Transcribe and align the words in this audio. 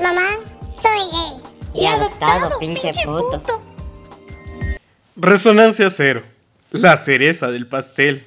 Mamá, 0.00 0.26
soy 0.80 1.10
gay. 1.12 1.82
Y 1.82 1.86
adoptado, 1.86 2.58
pinche 2.58 2.92
puto. 3.04 3.42
Resonancia 5.16 5.90
cero. 5.90 6.22
La 6.70 6.96
cereza 6.96 7.48
del 7.50 7.66
pastel. 7.66 8.24